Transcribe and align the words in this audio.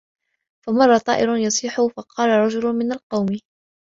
فَمَرَّ 0.67 0.97
طَائِرٌ 0.97 1.35
يَصِيحُ 1.37 1.81
فَقَالَ 1.97 2.29
رَجُلٌ 2.29 2.73
مِنْ 2.75 2.91
الْقَوْمِ 2.91 3.37